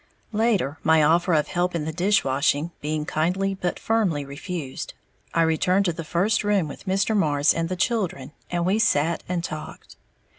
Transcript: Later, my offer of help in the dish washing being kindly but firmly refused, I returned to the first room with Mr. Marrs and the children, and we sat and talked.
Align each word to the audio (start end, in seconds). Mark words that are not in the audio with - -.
Later, 0.33 0.79
my 0.81 1.03
offer 1.03 1.31
of 1.33 1.49
help 1.49 1.75
in 1.75 1.85
the 1.85 1.93
dish 1.93 2.23
washing 2.23 2.71
being 2.81 3.05
kindly 3.05 3.53
but 3.53 3.77
firmly 3.79 4.25
refused, 4.25 4.95
I 5.31 5.43
returned 5.43 5.85
to 5.85 5.93
the 5.93 6.03
first 6.03 6.43
room 6.43 6.67
with 6.67 6.87
Mr. 6.87 7.15
Marrs 7.15 7.53
and 7.53 7.69
the 7.69 7.75
children, 7.75 8.31
and 8.49 8.65
we 8.65 8.79
sat 8.79 9.21
and 9.29 9.43
talked. 9.43 9.97